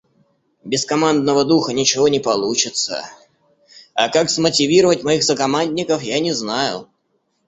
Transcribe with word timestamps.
Без 0.63 0.83
командного 0.85 1.45
духа 1.45 1.73
ничего 1.73 2.07
не 2.07 2.19
получится, 2.19 3.05
а 3.93 4.09
как 4.09 4.31
смотивировать 4.31 5.03
моих 5.03 5.23
сокомандников, 5.23 6.01
я 6.01 6.19
не 6.19 6.31
знаю. 6.33 6.89